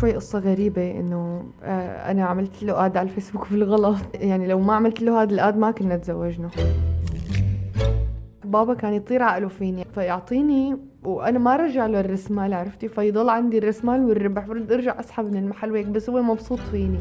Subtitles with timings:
[0.00, 3.96] شوي قصة غريبة إنه آه، أنا عملت له آد على الفيسبوك بالغلط.
[4.14, 6.50] يعني لو ما عملت له هذا الآد ما كنا تزوجنا.
[8.44, 9.84] بابا كان يطير عقله فيني.
[9.94, 14.46] فيعطيني وأنا ما رجع له الرسمال عرفتي؟ فيضل عندي الرسمال والربح.
[14.46, 17.00] برد أرجع أسحب من المحل وهيك بس هو مبسوط فيني.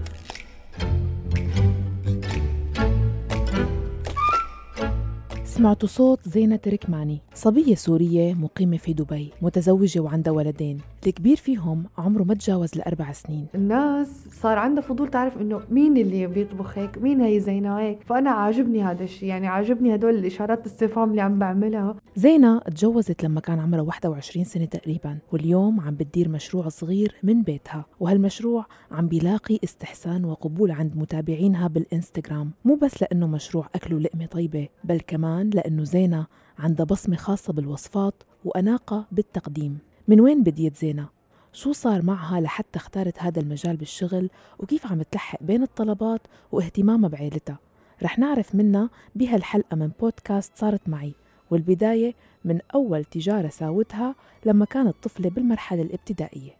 [5.59, 10.77] سمعتوا صوت زينة تركماني صبية سورية مقيمة في دبي متزوجة وعندها ولدين.
[11.07, 13.45] الكبير فيهم عمره ما تجاوز الأربع سنين.
[13.55, 17.99] الناس صار عندها فضول تعرف إنه مين اللي بيطبخ هيك مين هي زينة هيك.
[18.05, 21.95] فأنا عاجبني هذا الشيء يعني عاجبني هدول الإشارات الاستفهام اللي عم بعملها.
[22.15, 27.85] زينة تجوزت لما كان عمرها 21 سنة تقريبا واليوم عم بتدير مشروع صغير من بيتها.
[27.99, 32.51] وهالمشروع عم بيلاقي استحسان وقبول عند متابعينها بالإنستغرام.
[32.65, 36.25] مو بس لأنه مشروع أكل ولقمة طيبة بل كمان لأنه زينة
[36.59, 38.13] عندها بصمة خاصة بالوصفات
[38.45, 39.79] وأناقة بالتقديم.
[40.07, 41.09] من وين بديت زينة؟
[41.53, 47.59] شو صار معها لحتى اختارت هذا المجال بالشغل؟ وكيف عم تلحق بين الطلبات واهتمامها بعيلتها؟
[48.03, 51.13] رح نعرف منها بهالحلقة من بودكاست صارت معي
[51.51, 52.13] والبداية
[52.45, 56.51] من أول تجارة ساوتها لما كانت طفلة بالمرحلة الابتدائية.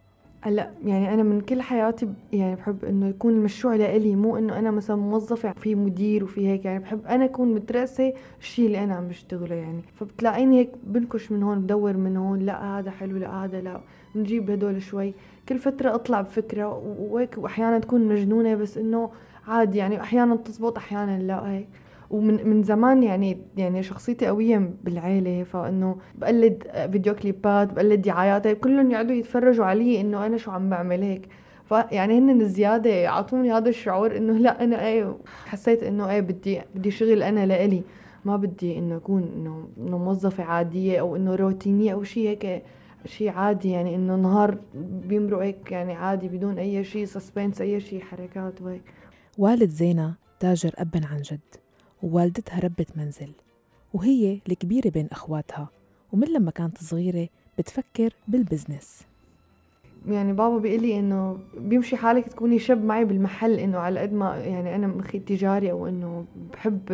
[0.42, 4.70] هلأ يعني أنا من كل حياتي يعني بحب إنه يكون المشروع لإلي مو إنه أنا
[4.70, 9.08] مثلا موظفة في مدير وفي هيك يعني بحب أنا أكون مترأسة الشيء اللي أنا عم
[9.08, 9.82] بشتغله يعني.
[9.94, 13.80] فبتلاقيني هيك بنكش من هون بدور من هون لأ هذا حلو لأ هذا لأ
[14.16, 15.14] نجيب هدول شوي.
[15.48, 19.10] كل فترة أطلع بفكرة وهيك واحيانا تكون مجنونة بس إنه
[19.48, 21.68] عادي يعني أحيانا تزبط أحيانا لأ هيك.
[22.10, 28.90] ومن من زمان يعني يعني شخصيتي قوية بالعيلة فإنه بقلد فيديو كليبات بقلد دعايات كلهم
[28.90, 31.28] يقعدوا يتفرجوا علي إنه أنا شو عم بعمل هيك.
[31.64, 35.16] فيعني هن الزيادة أعطوني هذا الشعور إنه لا أنا إيه
[35.46, 37.82] حسيت إنه إيه بدي بدي شغل أنا لإلي.
[38.24, 42.62] ما بدي إنه أكون انه إنه موظفة عادية أو إنه روتينية أو شيء هيك
[43.04, 43.70] شيء عادي.
[43.70, 44.58] يعني إنه نهار
[45.08, 48.82] بيمرق هيك يعني عادي بدون أي شيء suspense أي شيء حركات وهيك.
[49.38, 51.40] والد زينة تاجر أبا عن جد.
[52.02, 53.32] ووالدتها ربة منزل
[53.94, 55.68] وهي الكبيرة بين أخواتها
[56.12, 57.28] ومن لما كانت صغيرة
[57.58, 59.02] بتفكر بال business.
[60.08, 64.36] يعني بابا بيقول لي إنه بيمشي حالك تكوني شب معي بالمحل إنه على قد ما
[64.36, 66.90] يعني أنا مخي تجاري أو إنه بحب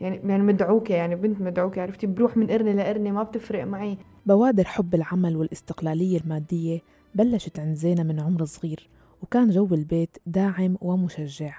[0.00, 3.98] يعني يعني مدعوكه يعني بنت مدعوكه عرفتي؟ بروح من قرنة لقرنة ما بتفرق معي.
[4.26, 6.80] بوادر حب العمل والاستقلالية المادية
[7.14, 8.88] بلشت عند زينة من عمر صغير
[9.22, 11.54] وكان جو البيت داعم ومشجع.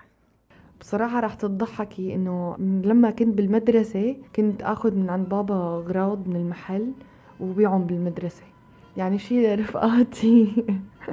[0.81, 6.92] بصراحة رح تضحكي إنه لما كنت بالمدرسة كنت آخذ من عند بابا اغراض من المحل
[7.40, 8.44] وبيعهم بالمدرسة.
[8.97, 10.66] يعني شي لرفقاتي.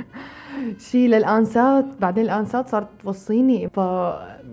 [0.91, 1.85] شي للأنسات.
[2.01, 3.69] بعدين الأنسات صارت توصيني.
[3.69, 3.81] ف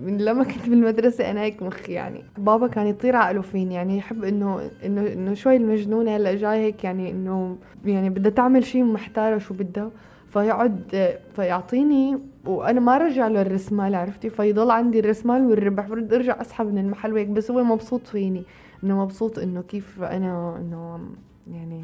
[0.02, 2.24] لما كنت بالمدرسة أنا هيك مخي يعني.
[2.38, 3.76] بابا كان يطير عقله فيني.
[3.76, 8.64] يعني يحب إنه إنه إنه شوي المجنونة هلأ جاي هيك يعني إنه يعني بدها تعمل
[8.66, 9.92] شيء محتارة شو بدها
[10.36, 16.66] فيقعد فيعطيني وأنا ما رجع له الرسمال عرفتي؟ فيضل عندي الرسمال والربح برد أرجع أسحب
[16.66, 17.28] من المحل وهيك.
[17.28, 18.44] بس هو مبسوط فيني
[18.84, 21.10] إنه مبسوط إنه كيف أنا إنه
[21.52, 21.84] يعني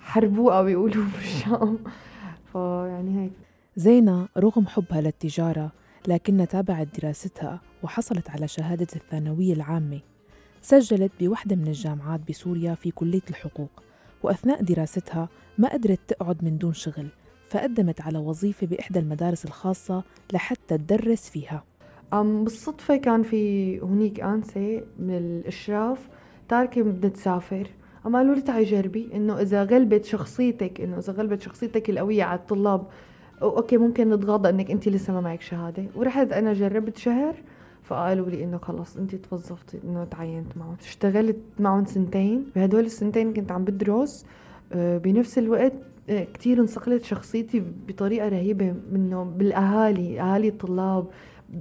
[0.00, 1.78] حربوقة بيقولوا بالشام.
[2.52, 3.32] فيعني هيك.
[3.76, 5.72] زينة رغم حبها للتجارة
[6.08, 10.00] لكنها تابعت دراستها وحصلت على شهادة الثانوية العامة.
[10.62, 13.82] سجلت بوحدة من الجامعات بسوريا في كلية الحقوق
[14.22, 17.06] وأثناء دراستها ما قدرت تقعد من دون شغل.
[17.48, 20.02] فقدمت على وظيفة بإحدى المدارس الخاصة
[20.32, 21.64] لحتى تدرس فيها.
[22.12, 26.08] أم بالصدفة كان في هنيك أنسة من الإشراف
[26.48, 27.70] تاركة بدها تسافر.
[28.06, 32.38] أما قالوا لي تعي جربي إنه إذا غلبت شخصيتك إنه إذا غلبت شخصيتك القوية على
[32.38, 32.86] الطلاب
[33.42, 35.84] أوكي ممكن نتغاضى إنك أنت لسه ما معك شهادة.
[35.96, 37.34] ورحت أنا جربت شهر
[37.82, 40.76] فقالوا لي إنه خلص انت توظفتي إنه تعينت معهم.
[40.80, 42.46] اشتغلت معهم سنتين.
[42.56, 44.26] بهدول السنتين كنت عم بدرس
[44.72, 45.72] آه، بنفس الوقت
[46.08, 51.06] كتير انصقلت شخصيتي بطريقة رهيبة منه بالأهالي أهالي الطلاب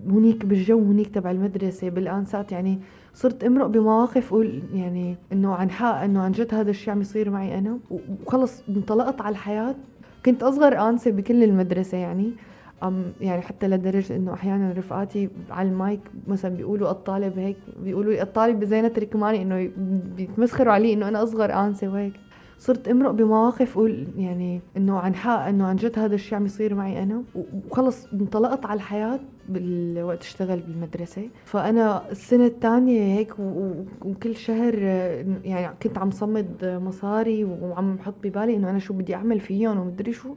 [0.08, 1.90] هنيك بالجو هنيك تبع المدرسة.
[1.90, 2.80] بالأنسات يعني
[3.14, 7.30] صرت أمرق بمواقف أقول يعني إنه عن حق إنه عن جد هذا الشيء عم يصير
[7.30, 7.80] معي أنا.
[7.92, 9.76] وخلص انطلقت على الحياة.
[10.26, 12.32] كنت أصغر آنسة بكل المدرسة يعني.
[12.84, 18.22] أم يعني حتى لدرجة إنه أحيانا رفقاتي على المايك مثلا بيقولوا الطالب هيك بيقولوا لي
[18.22, 19.70] الطالب بزينة تركماني إنه
[20.18, 22.14] بيتمسخروا علي إنه أنا أصغر آنسة وهيك.
[22.60, 26.76] صرت امرق بمواقف أقول يعني إنه عن حق إنه عن جد هذا الشيء عم يصير
[26.76, 27.24] معي أنا.
[27.70, 29.20] وخلص انطلقت على الحياة
[29.50, 31.30] بالوقت اشتغل بالمدرسة.
[31.46, 33.34] فأنا السنة الثانية هيك
[34.06, 34.78] وكل شهر
[35.44, 40.14] يعني كنت عم صمد مصاري وعم بحط ببالي إنه أنا شو بدي أعمل فيهم ومدري
[40.14, 40.36] شو.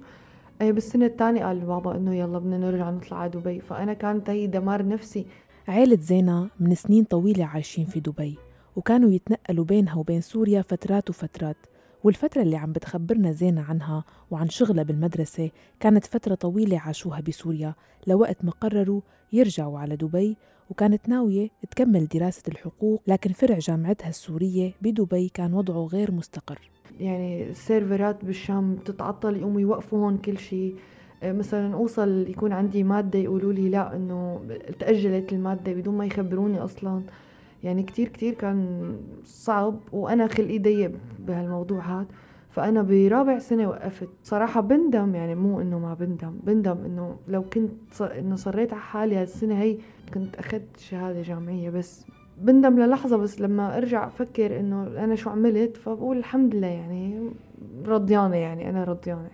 [0.61, 3.61] إيه بالسنة الثانية قال بابا إنه يلا بدنا نرجع نطلع على دبي.
[3.61, 5.27] فأنا كانت هي دمار نفسي.
[5.69, 8.39] عيلة زينة من سنين طويلة عايشين في دبي
[8.77, 11.57] وكانوا يتنقلوا بينها وبين سوريا فترات وفترات.
[12.05, 15.51] والفترة اللي عم بتخبرنا زينة عنها وعن شغلها بالمدرسة
[15.81, 17.75] كانت فترة طويلة عاشوها بسوريا
[18.07, 19.01] لوقت ما قرروا
[19.33, 20.37] يرجعوا على دبي
[20.71, 26.71] وكانت ناوية تكمل دراسة الحقوق لكن فرع جامعتها السورية بدبي كان وضعه غير مستقر.
[27.01, 30.75] يعني السيرفرات بالشام بتتعطل يقوموا يوقفوا هون كل شيء
[31.23, 34.41] آه، مثلا أوصل يكون عندي مادة يقولوا لي لا إنه
[34.79, 37.03] تأجلت المادة بدون ما يخبروني أصلا.
[37.63, 42.07] يعني كتير كتير كان صعب وأنا خلقي ضيق بهالموضوع هذا
[42.51, 44.09] فأنا برابع سنة وقفت.
[44.23, 49.17] صراحة بندم يعني مو إنه ما بندم بندم إنه لو كنت إنه صريت على حالي
[49.17, 49.79] هالسنة هي
[50.15, 51.71] كنت أخذت شهادة جامعية.
[51.71, 52.07] بس
[52.39, 57.31] بندم للحظة بس لما أرجع أفكر إنه أنا شو عملت فبقول الحمد لله يعني
[57.87, 59.31] رضيانة يعني أنا رضيانة.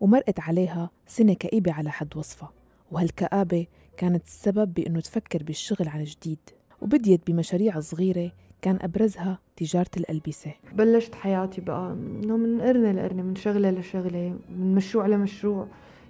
[0.00, 2.52] ومرقت عليها سنة كئيبة على حد وصفها
[2.92, 3.66] وهالكآبة
[3.96, 6.38] كانت السبب بأنه تفكر بالشغل عن جديد.
[6.82, 8.32] وبديت بمشاريع صغيرة
[8.62, 10.52] كان أبرزها تجارة الألبسة.
[10.72, 15.66] بلشت حياتي بقى إنه من قرنة لقرنة من شغلة لشغلة من مشروع لمشروع.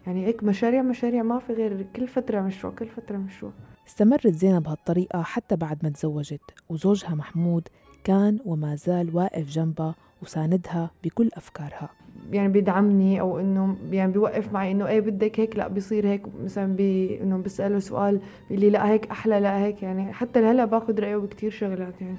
[0.06, 3.52] يعني هيك مشاريع مشاريع ما في غير كل فترة مشروع كل فترة مشروع.
[3.88, 7.68] استمرت زينب بهالطريقة حتى بعد ما تزوجت وزوجها محمود
[8.08, 11.88] كان وما زال واقف جنبها وساندها بكل أفكارها.
[12.30, 16.76] يعني بيدعمني أو إنه يعني بيوقف معي إنه إيه بدك هيك؟ لا بيصير هيك مثلا
[16.76, 18.20] بي إنه بساله سؤال
[18.50, 22.16] بيقول لي لا هيك أحلى لا هيك يعني حتى لهلأ باخذ رأيه بكثير شغلات يعني.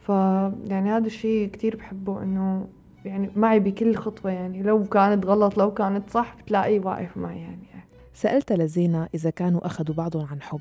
[0.00, 0.08] ف
[0.70, 2.66] يعني هذا الشيء كثير بحبه إنه
[3.04, 4.62] يعني معي بكل خطوة يعني.
[4.62, 7.62] لو كانت غلط لو كانت صح بتلاقيه واقف معي يعني.
[8.14, 10.60] سألت لزينة إذا كانوا أخذوا بعضهم عن حب.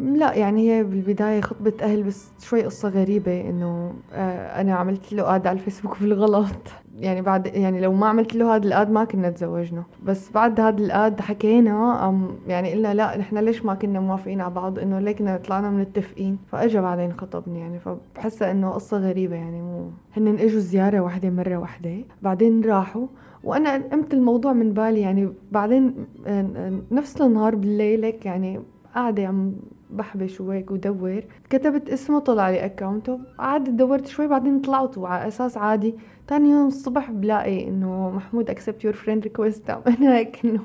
[0.00, 5.36] لا يعني هي بالبداية خطبة أهل بس شوي قصة غريبة إنه آه، أنا عملت له
[5.36, 6.56] آد على الفيسبوك بالغلط.
[6.98, 9.84] يعني بعد يعني لو ما عملت له هذا الآد ما كنا تزوجنا.
[10.04, 14.54] بس بعد هذا الآد حكينا أم يعني قلنا لا نحن ليش ما كنا موافقين على
[14.54, 19.90] بعض؟ إنه ليكنا طلعنا متفقين فأجا بعدين خطبني يعني فبحسها إنه قصة غريبة يعني مو
[20.16, 21.90] هن إجوا زيارة واحدة مرة واحدة.
[22.22, 23.06] بعدين راحوا
[23.44, 28.60] وأنا قمت الموضوع من بالي يعني بعدين آه، نفس النهار بالليل هيك يعني
[28.94, 29.52] قاعدة عم
[29.90, 31.22] بحبش وهيك ودور.
[31.50, 35.94] كتبت اسمه طلع لي اكاونته قعدت دورت شوي بعدين طلعت وعلى أساس عادي.
[36.26, 40.60] تاني يوم الصبح بلاقي إنه محمود accepted your friend request أنا هيك إنه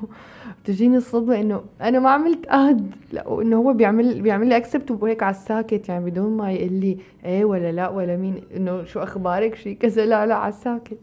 [0.62, 5.22] بتجيني الصدمة إنه أنا ما عملت add لا وإنه هو بيعمل بيعمل لي accept وهيك
[5.22, 5.88] على الساكت.
[5.88, 10.06] يعني بدون ما يقول لي إيه ولا لا ولا مين إنه شو أخبارك؟ شي كذا.
[10.06, 10.98] لا لا على الساكت.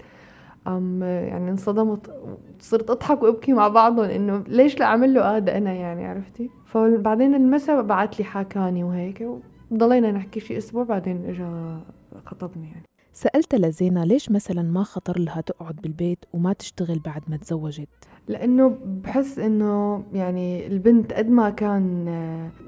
[0.68, 2.12] أم يعني انصدمت
[2.60, 7.36] صرت أضحك وأبكي مع بعضهم إنه ليش لا أعمل له هذا أنا يعني عرفتي؟ فبعدين
[7.36, 9.28] المساء بعت لي حكاني وهيك
[9.72, 11.80] وضلينا نحكي شي أسبوع بعدين اجى
[12.26, 12.84] خطبني يعني.
[13.14, 17.90] سألت لزينة ليش مثلا ما خطر لها تقعد بالبيت وما تشتغل بعد ما تزوجت؟
[18.32, 22.06] لأنه بحس إنه يعني البنت قد ما كان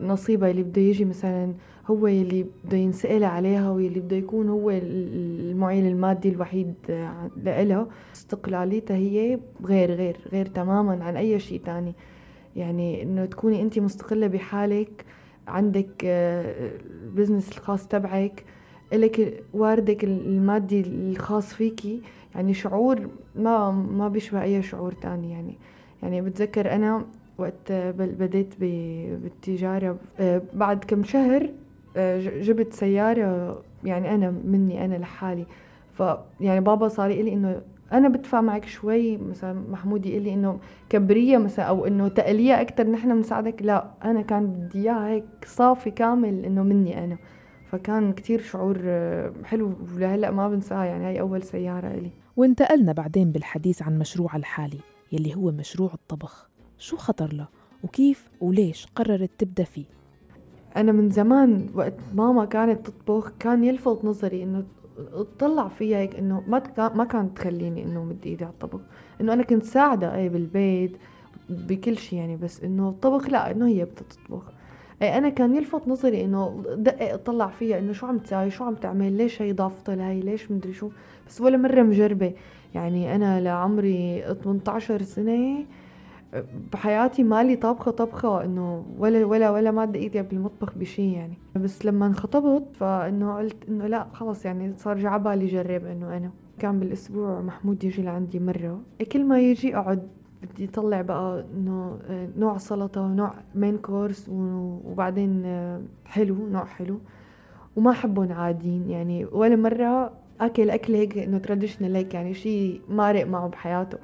[0.02, 1.54] نصيبها اللي بده يجي مثلا
[1.88, 6.74] هو اللي بده ينسأل عليها واللي بده يكون هو المعين المادي الوحيد
[7.44, 7.88] لإلها.
[8.16, 11.96] استقلاليتها هي غير غير غير تماما عن أي شيء تاني.
[12.56, 15.06] يعني إنه تكوني أنت مستقلة بحالك
[15.48, 18.44] عندك البزنس آه، الخاص تبعك
[18.94, 22.02] إلك واردك المادي الخاص فيكي
[22.36, 25.58] يعني شعور ما ما بيشبه أي شعور تاني يعني.
[26.04, 27.06] يعني بتذكر أنا
[27.38, 31.50] وقت بديت بالتجارة آه، بعد كم شهر
[31.98, 35.46] آه، جبت سيارة يعني أنا مني أنا لحالي.
[35.94, 36.04] ف
[36.42, 37.62] يعني بابا صار يقول لي إنه
[37.94, 40.60] أنا بدفع معك شوي مثلا محمود يقول لي إنه
[40.90, 43.62] كبرية مثلا أو إنه تقلية أكثر نحن بنساعدك.
[43.62, 47.18] لا أنا كان بدي إياها هيك صافي كامل إنه مني أنا.
[47.74, 52.10] فكان كتير شعور آه، حلو ولهلأ ما بنساه يعني هاي أول سيارة إلي.
[52.38, 54.80] وانتقلنا بعدين بالحديث عن مشروع الحالي
[55.12, 56.50] يلي هو مشروع الطبخ.
[56.78, 57.48] شو خطر له؟
[57.84, 59.86] وكيف؟ وليش قررت تبدأ فيه؟
[60.76, 64.64] أنا من زمان وقت ماما كانت تطبخ كان يلفت نظري إنه
[64.98, 66.64] اطلع فيها هيك إنه ما
[66.96, 68.82] ما كانت تخليني إنه مد إيدي على الطبخ.
[69.22, 70.98] إنه أنا كنت ساعدة اي بالبيت
[71.50, 74.54] بكل شيء يعني بس إنه الطبخ لا إنه هي بتطبخ اي
[75.02, 79.12] أنا كان يلفت نظري إنه دقق اطلع فيها إنه شو عم تساوي شو عم تعمل
[79.14, 80.90] ليش هي ضافطه لهي ليش مدري شو.
[81.28, 82.34] بس ولا مرة مجربة.
[82.76, 85.66] يعني أنا لعمري 18 سنة
[86.74, 91.38] بحياتي مالي طبخه طبخة إنه ولا ولا ولا ماده ايدي بالمطبخ بشي يعني.
[91.56, 96.32] بس لما انخطبت فإنه قلت إنه لا خلص يعني صار جا بالي جرب إنه أنا.
[96.60, 98.82] كان بالأسبوع محمود يجي لعندي مرة.
[99.12, 100.08] كل ما يجي أقعد
[100.44, 107.00] بدي اطلع بقى إنه آه، نوع سلطة ونوع مين كورس وبعدين آه، حلو نوع حلو.
[107.76, 113.26] وما احبهم عاديين يعني ولا مرة أكل اكل هيك إنه تراديشنال هيك يعني شيء مارق
[113.28, 113.98] معه بحياته.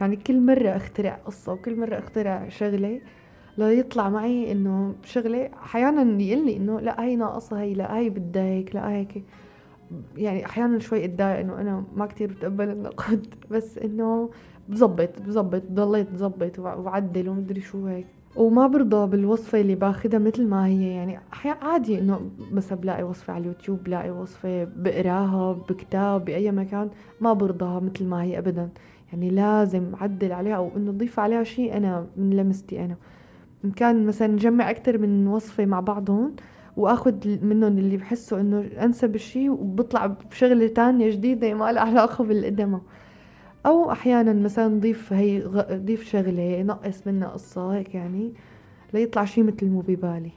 [0.00, 3.00] يعني كل مرة أخترع قصة وكل مرة أخترع شغلة
[3.58, 5.50] ليطلع معي إنه شغلة.
[5.62, 9.24] أحيانا يقول لي إنه لا هي ناقصة هي لا هي بدها هيك لا هيك.
[10.16, 14.30] يعني أحيانا شوي أتضايق إنه أنا ما كتير بتقبل النقد بس إنه
[14.68, 18.06] بزبط بزبط ضليت بزبط وعدل ومدري شو هيك.
[18.36, 21.18] وما برضى بالوصفة اللي باخدها مثل ما هي يعني
[21.62, 22.20] عادي إنه
[22.52, 26.90] بس بلاقي وصفة على اليوتيوب بلاقي وصفة بقراها بكتاب بأي مكان
[27.20, 28.68] ما برضاها مثل ما هي أبدا.
[29.12, 32.96] يعني لازم أعدل عليها أو إنه أضيف عليها شيء أنا من لمستي أنا.
[33.64, 36.36] إن كان مثلا نجمع أكتر من وصفة مع بعضهم
[36.76, 42.80] واخذ منهم اللي بحسه إنه أنسب شيء وبطلع بشغلة تانية جديدة ما لها علاقة بالقديمة
[43.66, 48.32] أو أحيانا مثلا نضيف هي نضيف شغلة نقص منها قصة هيك يعني
[48.94, 50.30] ليطلع شيء مثل مو ببالي.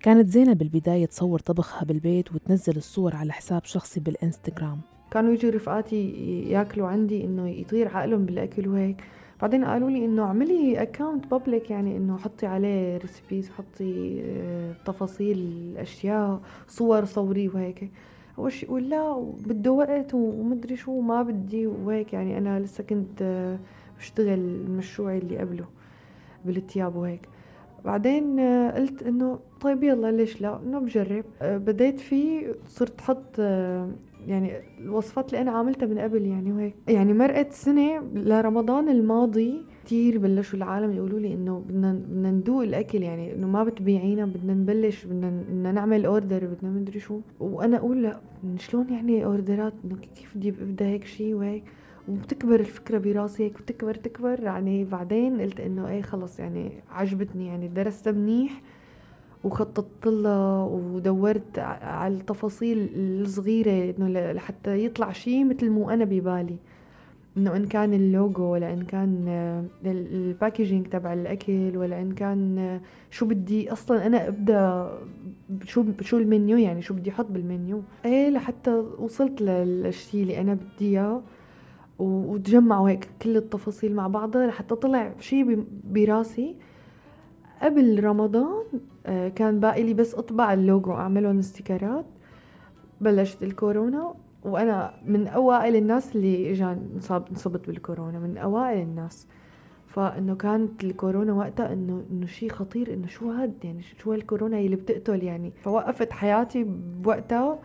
[0.00, 4.80] كانت زينة بالبداية تصور طبخها بالبيت وتنزل الصور على حساب شخصي بالإنستغرام.
[5.10, 6.10] كانوا يجوا رفقاتي
[6.50, 8.96] ياكلوا عندي إنه يطير عقلهم بالأكل وهيك.
[9.42, 15.38] بعدين قالوا لي إنه اعملي account public يعني إنه حطي عليه recipes حطي آه، تفاصيل
[15.38, 17.90] الأشياء صور صوري وهيك.
[18.38, 22.12] اول شيء يقول؟ لا بده وقت ومدري شو ما بدي وهيك.
[22.12, 23.58] يعني أنا لسه كنت آه،
[23.98, 25.64] بشتغل المشروع اللي قبله
[26.44, 27.28] بالتياب وهيك.
[27.84, 31.24] بعدين آه، قلت إنه طيب يلا ليش لا إنه بجرب.
[31.42, 33.40] بديت فيه صرت حط
[34.26, 36.74] يعني الوصفات اللي أنا عاملتها من قبل يعني وهيك.
[36.88, 43.02] يعني مرقت سنة لرمضان الماضي كتير بلشوا العالم يقولوا لي إنه بدنا بدنا ندوق الأكل
[43.02, 47.20] يعني إنه ما بتبيعينا بدنا نبلش بدنا بدنا نعمل اوردر بدنا مدري شو.
[47.40, 48.20] وأنا أقول لا
[48.58, 51.64] شلون يعني order ات إنه كيف بدي أبدأ هيك شيء وهيك؟
[52.08, 54.40] وبتكبر الفكرة براسي هيك بتكبر تكبر.
[54.42, 58.62] يعني بعدين قلت إنه إيه خلص يعني عجبتني يعني درستها منيح.
[59.46, 66.56] وخططت لها ودورت على التفاصيل الصغيرة إنه لحتى يطلع شيء مثل مو أنا ببالي.
[67.36, 69.28] إنه إن كان اللوجو ولا إن كان
[69.84, 74.90] ال packaging تبع الأكل ولا إن كان شو بدي أصلا أنا أبدأ
[75.64, 77.82] شو شو المنيو يعني شو بدي أحط بالمنيو.
[78.04, 81.22] إيه لحتى وصلت للشيء اللي أنا بدي إياه
[81.98, 86.54] وتجمعوا هيك كل التفاصيل مع بعضها لحتى طلع شيء براسي.
[87.62, 88.64] قبل رمضان
[89.06, 92.04] آه، كان باقي لي بس أطبع اللوجو اعملهم sticker ات.
[93.00, 99.26] بلشت الكورونا وأنا من أوائل الناس اللي انصاب انصبت بالكورونا من أوائل الناس.
[99.86, 104.76] فإنه كانت الكورونا وقتها إنه إنه شيء خطير إنه شو هاد يعني شو هالكورونا اللي
[104.76, 105.52] بتقتل يعني.
[105.62, 106.64] فوقفت حياتي
[107.02, 107.58] بوقتها.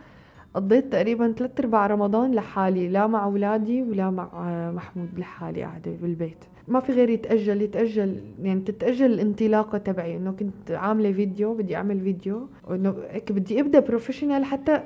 [0.53, 4.29] قضيت تقريبا ثلاث أرباع رمضان لحالي لا مع أولادي ولا مع
[4.71, 6.45] محمود لحالي قاعدة بالبيت.
[6.71, 10.17] ما في غير يتأجل يتأجل يعني تتأجل الانطلاقه تبعي.
[10.17, 12.47] إنه كنت عاملة فيديو بدي أعمل فيديو.
[12.71, 14.81] إنه هيك بدي أبدأ professional حتى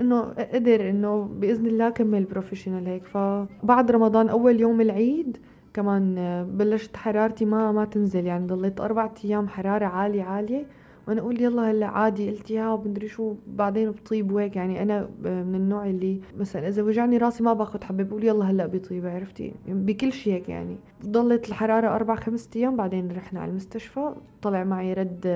[0.00, 3.04] إنه أقدر إنه بإذن الله كمل professional هيك.
[3.04, 5.36] فبعد رمضان أول يوم العيد
[5.74, 6.14] كمان
[6.58, 8.26] بلشت حرارتي ما ما تنزل.
[8.26, 10.66] يعني ضليت أربع أيام حرارة عالية عالية.
[11.10, 13.34] وأنا أقول يلا هلا عادي قلت يا ومدري شو.
[13.46, 14.56] بعدين بطيب وهيك.
[14.56, 18.66] يعني أنا من النوع اللي مثلا إذا وجعني راسي ما باخذ حبة بقول يلا هلا
[18.66, 20.76] بيطيب عرفتي؟ بكل شيء هيك يعني.
[21.06, 24.14] ضلت الحرارة أربع خمس أيام بعدين رحنا على المستشفى.
[24.42, 25.26] طلع معي رد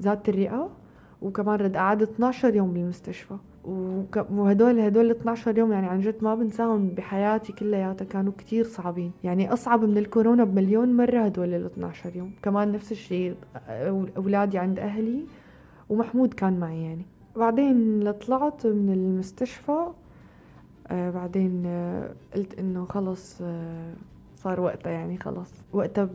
[0.00, 0.70] ذات الرئة
[1.22, 3.34] وكمان رد قعدت 12 يوم بالمستشفى.
[3.64, 9.12] وهدول هدول 12 يوم يعني عن جد ما بنساهم بحياتي كلياتها كانوا كتير صعبين.
[9.24, 12.32] يعني أصعب من الكورونا بمليون مرة هدول ال 12 يوم.
[12.42, 13.34] كمان نفس الشيء
[14.16, 15.24] أولادي عند أهلي
[15.88, 17.06] ومحمود كان معي يعني.
[17.36, 19.86] بعدين طلعت من المستشفى
[20.88, 23.92] آه بعدين آه قلت إنه خلص آه
[24.36, 25.52] صار وقتها يعني خلص.
[25.72, 26.08] وقتها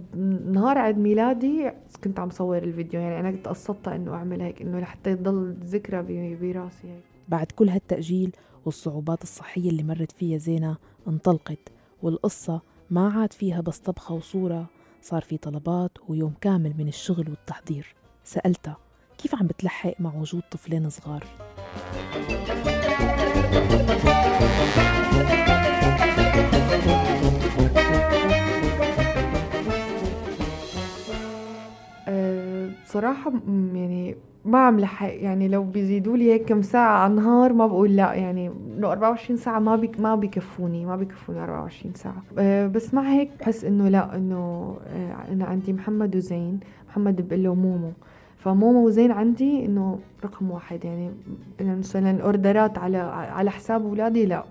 [0.51, 1.71] نهار عيد ميلادي
[2.03, 2.99] كنت عم صور الفيديو.
[2.99, 7.14] يعني أنا كنت قصدتها إنه أعمل هيك إنه لحتى يضل ذكرى براسي هيك.
[7.29, 8.31] بعد كل هالتأجيل
[8.65, 10.77] والصعوبات الصحية اللي مرت فيها زينة
[11.07, 11.59] انطلقت
[12.03, 14.69] والقصة ما عاد فيها بس طبخة وصورة
[15.01, 17.95] صار في طلبات ويوم كامل من الشغل والتحضير.
[18.23, 18.77] سألتها
[19.17, 21.23] كيف عم بتلحق مع وجود طفلين صغار؟
[32.07, 33.31] أه بصراحة
[33.73, 34.15] يعني
[34.45, 38.13] ما عم لحق يعني لو بيزيدوا لي هيك كم ساعة على النهار ما بقول لا
[38.13, 42.23] يعني إنه 24 ساعة ما بيك ما بيكفوني ما بيكفوني 24 ساعة.
[42.37, 46.59] أه بس مع هيك بحس إنه لا إنه أه أنا عندي محمد وزين
[46.89, 47.91] محمد بقول له مومو.
[48.37, 51.11] فمومو وزين عندي إنه رقم واحد يعني
[51.61, 52.97] مثلا أوردرات على
[53.37, 54.43] على حساب أولادي لا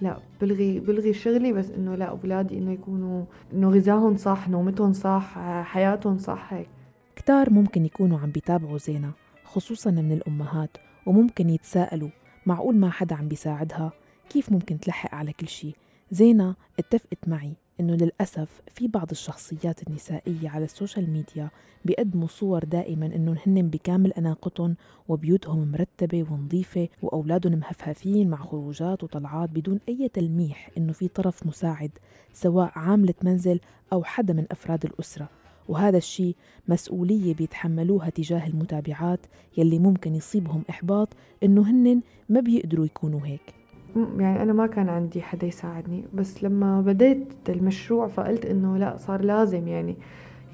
[0.00, 3.22] لا بلغي بلغي شغلي بس إنه لا أولادي إنه يكونوا
[3.54, 6.68] إنه غذاهم صح نومتهم صح حياتهم صح هيك.
[7.16, 9.10] كتار ممكن يكونوا عم بيتابعوا زينة.
[9.48, 10.76] خصوصا من الأمهات
[11.06, 12.10] وممكن يتساءلوا
[12.46, 13.92] معقول ما حدا عم بيساعدها؟
[14.30, 15.74] كيف ممكن تلحق على كل شيء؟
[16.10, 21.50] زينة اتفقت معي إنه للأسف في بعض الشخصيات النسائية على السوشيال ميديا
[21.84, 24.76] بيقدموا صور دائما إنه هن بكامل أناقتهم
[25.08, 31.90] وبيوتهم مرتبة ونظيفة وأولادهم مهفهفين مع خروجات وطلعات بدون أي تلميح إنه في طرف مساعد
[32.32, 33.60] سواء عاملة منزل
[33.92, 35.28] أو حدا من أفراد الأسرة.
[35.68, 36.36] وهذا الشيء
[36.68, 39.20] مسؤولية بيتحملوها تجاه المتابعات
[39.56, 41.08] يلي ممكن يصيبهم إحباط
[41.42, 43.54] إنه هن ما بيقدروا يكونوا هيك.
[43.96, 49.22] يعني أنا ما كان عندي حدا يساعدني بس لما بديت المشروع فقلت إنه لا صار
[49.22, 49.96] لازم يعني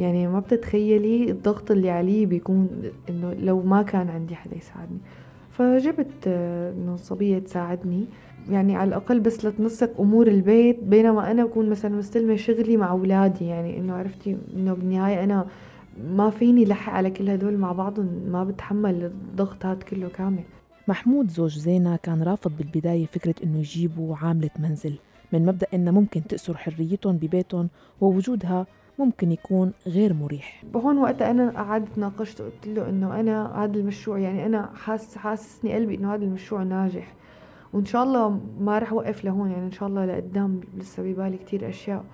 [0.01, 2.69] يعني ما بتتخيلي الضغط اللي علي بيكون
[3.11, 4.99] إنه لو ما كان عندي حدا يساعدني.
[5.51, 8.05] فجبت إنه صبية تساعدني.
[8.51, 13.47] يعني على الأقل بس لتنسق أمور البيت بينما أنا بكون مثلا مستلمة شغلي مع أولادي.
[13.47, 15.47] يعني إنه عرفتي إنه بالنهاية أنا
[16.11, 20.43] ما فيني لحق على كل هدول مع بعضهم ما بتحمل الضغط هاد كله كامل.
[20.89, 24.99] محمود زوج زينة كان رافض بالبداية فكرة إنه يجيبوا عاملة منزل
[25.33, 27.69] من مبدأ إنها ممكن تأسر حريتهم ببيتهم
[28.01, 28.67] ووجودها
[28.99, 30.65] ممكن يكون غير مريح.
[30.75, 35.75] بهون وقتها أنا قعدت ناقشت قلت له إنه أنا هذا المشروع يعني أنا حاس حاسسني
[35.75, 37.15] قلبي إنه هذا المشروع ناجح.
[37.75, 41.69] وإن شاء الله ما رح أوقف لهون يعني إن شاء الله لقدام لسه ببالي كتير
[41.69, 42.05] أشياء.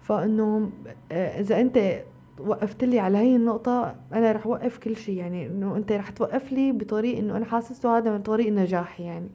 [0.00, 0.70] فإنه
[1.12, 2.02] آه، إذا أنت
[2.46, 5.16] وقفت لي على هي النقطة أنا رح وقف كل شيء.
[5.16, 9.28] يعني إنه أنت رح توقف لي بطريق إنه أنا حاسسته هذا من طريق نجاح يعني.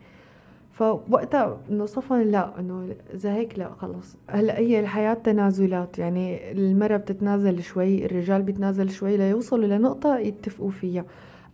[0.72, 4.18] فوقتها إنه صفن لا إنه إذا هيك لا خلص.
[4.30, 11.06] هلأ هي الحياة تنازلات يعني المراه بتتنازل شوي الرجال بيتنازل شوي ليوصلوا لنقطة يتفقوا فيها.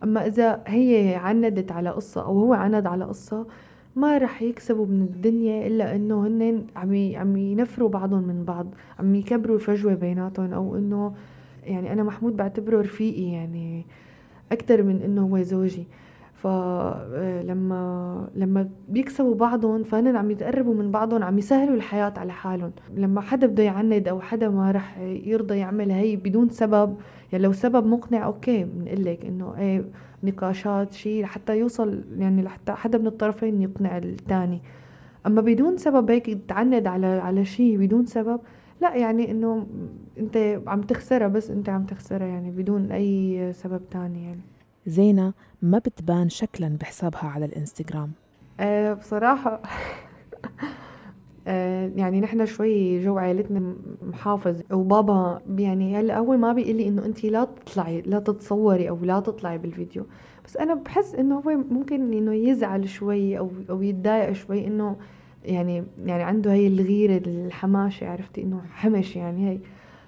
[0.02, 3.46] أما إذا هي عندت على قصة أو هو عند على قصة
[3.96, 9.14] ما رح يكسبوا من الدنيا إلا إنه هن عم عم ينفروا بعضهم من بعض عم
[9.14, 11.14] يكبروا الفجوة بيناتهم أو إنه
[11.64, 13.84] يعني أنا محمود بعتبره رفيقي يعني
[14.52, 15.84] أكثر من إنه هو زوجي.
[16.42, 22.72] فلما آه، لما بيكسبوا بعضهم فهن عم يتقربوا من بعضهم عم يسهلوا الحياة على حالهم.
[22.94, 26.96] لما حدا بده يعند أو حدا ما رح يرضى يعمل هي بدون سبب
[27.32, 29.84] يعني لو سبب مقنع أوكي بنقول لك إنه إيه
[30.24, 34.60] نقاشات شيء حتى يوصل يعني لحتى حدا من الطرفين يقنع الثاني
[35.26, 38.40] أما بدون سبب هيك تعند على على شيء بدون سبب
[38.80, 39.66] لا يعني إنه
[40.18, 44.40] أنت عم تخسرها بس أنت عم تخسرها يعني بدون أي سبب تاني يعني.
[44.86, 48.12] زينة ما بتبان شكلا بحسابها على الإنستغرام.
[48.60, 49.62] أه بصراحة
[51.46, 57.04] أه يعني نحن شوي جو عائلتنا محافظ وبابا يعني هلا هو ما بيقول لي إنه
[57.06, 60.06] انت لا تطلعي لا تتصوري أو لا تطلعي بالفيديو.
[60.44, 64.96] بس أنا بحس إنه هو ممكن إنه يزعل شوي أو أو يتضايق شوي إنه
[65.44, 69.58] يعني يعني عنده هي الغيرة الحماشة عرفتي؟ إنه حمش يعني هي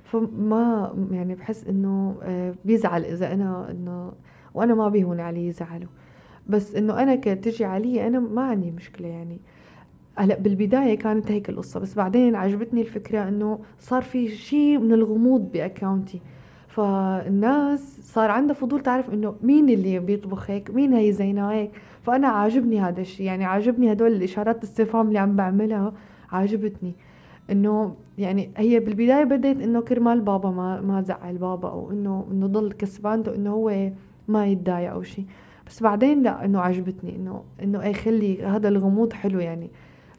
[0.05, 4.13] فما يعني بحس إنه آه، بيزعل إذا أنا إنه
[4.55, 5.87] وأنا ما بيهون علي يزعله
[6.47, 9.41] بس إنه أنا كتجي علي أنا ما عندي مشكلة يعني.
[10.17, 15.53] هلأ بالبداية كانت هيك القصة بس بعدين عجبتني الفكرة إنه صار في شيء من الغموض
[15.53, 16.21] بأكاونتي.
[16.69, 21.71] فالناس صار عندها فضول تعرف إنه مين اللي بيطبخ هيك مين هي زينة هيك.
[22.03, 25.93] فأنا عاجبني هذا الشيء يعني عاجبني هدول الإشارات الاستفهام اللي عم بعملها
[26.33, 26.95] عاجبتني.
[27.51, 32.47] إنه يعني هي بالبداية بدت إنه كرمال بابا ما ما زعل بابا أو إنه إنه
[32.47, 33.91] ضل كسبان إنه هو
[34.29, 35.25] ما يتضايق أو شيء
[35.67, 39.71] بس بعدين لا إنه عجبتني إنه إنه اي خلي هذا الغموض حلو يعني.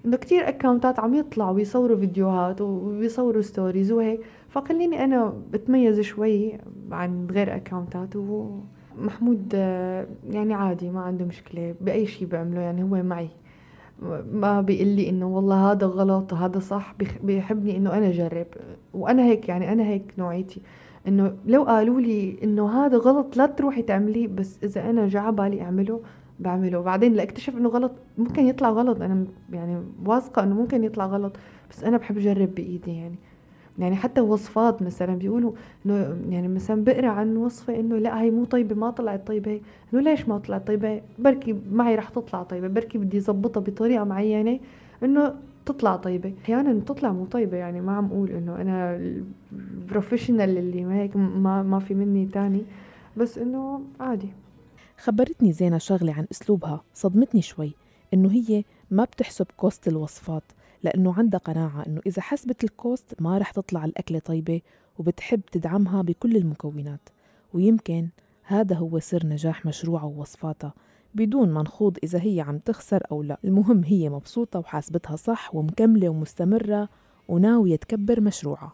[0.06, 4.20] إنه كتير account ات عم يطلعوا ويصوروا فيديوهات ويصوروا stories وهيك.
[4.50, 6.58] فخليني أنا بتميز شوي
[6.92, 9.54] عن غير اكونتات ومحمود
[10.30, 13.30] يعني عادي ما عنده مشكلة بأي شيء بعمله يعني هو معي.
[14.32, 18.48] ما بيقول لي إنه والله هذا غلط وهذا صح بيحبني إنه أنا أجرب.
[18.94, 20.62] وأنا هيك يعني أنا هيك نوعيتي.
[21.08, 25.62] إنه لو قالوا لي إنه هذا غلط لا تروحي تعمليه بس إذا أنا جا بالي
[25.62, 26.00] أعمله
[26.40, 26.80] بعمله.
[26.80, 29.02] وبعدين لأكتشف إنه غلط ممكن يطلع غلط.
[29.02, 31.36] أنا يعني واثقة إنه ممكن يطلع غلط
[31.70, 33.16] بس أنا بحب أجرب بإيدي يعني.
[33.80, 35.52] يعني حتى وصفات مثلا بيقولوا
[35.86, 39.62] إنه يعني مثلا بقرأ عن وصفة إنه لا هي مو طيبة ما طلعت طيبة.
[39.94, 44.60] إنه ليش ما طلعت طيبة؟ بركي معي رح تطلع طيبة بركي بدي أظبطها بطريقة معينة.
[45.04, 45.34] إنه
[45.66, 46.34] تطلع طيبة.
[46.44, 48.96] أحيانا تطلع مو طيبة يعني ما عم أقول إنه أنا
[49.52, 52.64] البروفيشنال اللي ما هيك ما, ما في مني تاني
[53.18, 54.30] بس إنه عادي.
[54.98, 57.74] خبرتني زينة شغلة عن أسلوبها صدمتني شوي
[58.14, 60.44] إنه هي ما بتحسب cost الوصفات
[60.84, 64.62] لأنه عندها قناعة إنه إذا حسبت ال cost ما رح تطلع الأكلة طيبة
[65.00, 67.10] وبتحب تدعمها بكل المكونات.
[67.54, 68.10] ويمكن
[68.44, 70.74] هذا هو سر نجاح مشروعها ووصفاتها.
[71.16, 73.40] بدون ما نخوض إذا هي عم تخسر أو لا.
[73.46, 76.90] المهم هي مبسوطة وحاسبتها صح ومكملة ومستمرة
[77.28, 78.74] وناوية تكبر مشروعها.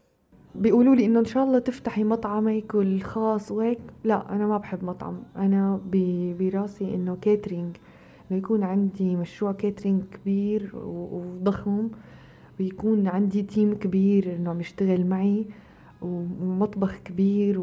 [0.56, 3.80] بيقولوا لي إنه إن شاء الله تفتحي مطعمك الخاص وهيك.
[4.04, 5.24] لا أنا ما بحب مطعم.
[5.36, 5.82] أنا
[6.40, 7.76] براسي إنه catering
[8.32, 11.90] إنه يكون عندي مشروع catering كبير وضخم.
[12.60, 15.46] ويكون عندي team كبير إنه عم يشتغل معي.
[16.02, 17.62] ومطبخ كبير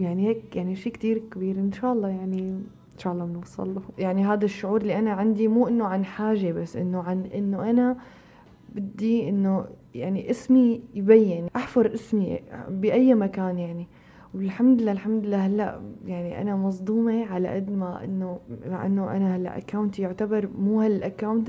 [0.00, 1.56] ويعني هيك يعني شيء كتير كبير.
[1.58, 2.60] إن شاء الله يعني
[2.98, 3.82] إن شاء الله بنوصل له.
[3.98, 7.96] يعني هذا الشعور اللي أنا عندي مو إنه عن حاجة بس إنه عن إنه أنا
[8.74, 13.86] بدي إنه يعني اسمي يبين أحفر اسمي بأي مكان يعني.
[14.34, 19.36] والحمد لله الحمد لله هلأ يعني أنا مصدومة على قد ما إنه مع إنه أنا
[19.36, 21.48] هلأ account ي يعتبر مو هال account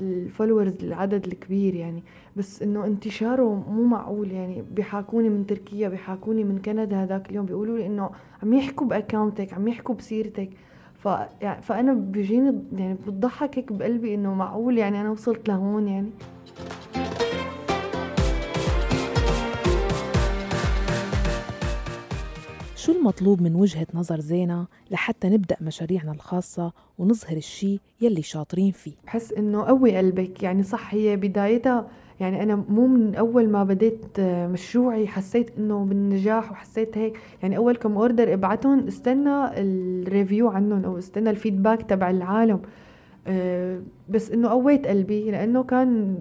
[0.00, 2.02] ال followers العدد الكبير يعني.
[2.36, 4.64] بس إنه انتشاره مو معقول يعني.
[4.74, 8.10] بيحاكوني من تركيا بيحاكوني من كندا هذاك اليوم بيقولوا لي إنه
[8.42, 10.50] عم يحكوا باكونتك عم يحكوا بسيرتك.
[11.62, 16.10] فأنا بيجيني يعني بتضحك هيك بقلبي إنه معقول يعني أنا وصلت لهون يعني.
[22.76, 28.92] شو المطلوب من وجهة نظر زينة لحتى نبدأ مشاريعنا الخاصة ونظهر الشي يلي شاطرين فيه؟
[29.04, 31.88] بحس إنه قوي قلبك يعني صح هي بدايتها
[32.20, 37.18] يعني أنا مو من أول ما بديت مشروعي حسيت إنه بالنجاح وحسيت هيك.
[37.42, 42.60] يعني أول كم order ابعتهم استنى ال review عنهم أو استنى ال feedback تبع العالم.
[43.26, 46.16] أه، بس إنه قويت قلبي لأنه كان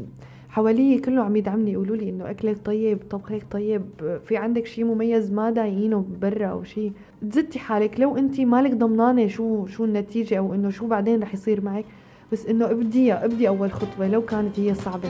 [0.49, 3.81] حوالي كله عم يدعمني يقولوا لي إنه أكلك طيب طبخك طيب
[4.25, 6.91] في عندك شيء مميز ما دايينه برا أو شيء
[7.31, 11.61] تزتي حالك لو أنت مالك ضمنانة شو شو النتيجة أو إنه شو بعدين رح يصير
[11.61, 11.85] معك.
[12.31, 15.09] بس إنه ابديها ابدي أول خطوة لو كانت هي صعبة.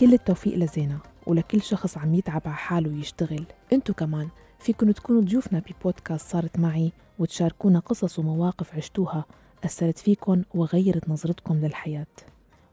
[0.00, 4.28] كل التوفيق لزينة ولكل شخص عم يتعب على حاله ويشتغل انتو كمان
[4.58, 9.24] فيكن تكونوا ضيوفنا ببودكاست صارت معي وتشاركونا قصص ومواقف عشتوها
[9.64, 12.06] أثرت فيكن وغيرت نظرتكم للحياة.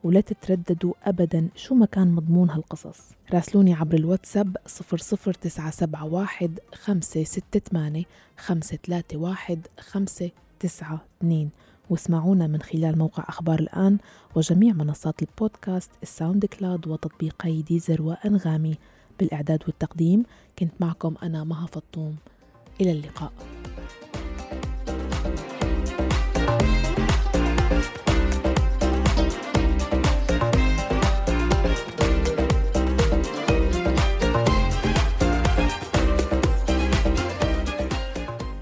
[0.03, 2.99] ولا تترددوا أبدا شو ما كان مضمون هالقصص.
[3.33, 8.05] راسلوني عبر الواتساب 00971 568
[8.37, 11.49] 531 592
[11.93, 13.97] واسمعونا من خلال موقع أخبار الآن
[14.35, 18.77] وجميع منصات البودكاست الساوند كلاود وتطبيقي ديزر وأنغامي.
[19.19, 20.23] بالإعداد والتقديم
[20.59, 22.15] كنت معكم أنا مها فطوم.
[22.81, 23.33] إلى اللقاء.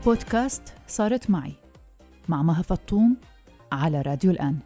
[0.06, 1.54] بودكاست صارت معي.
[2.30, 3.18] مع مها فطوم
[3.72, 4.60] على راديو الآن.